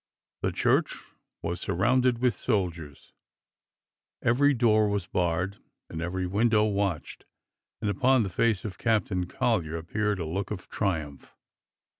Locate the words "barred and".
5.05-6.01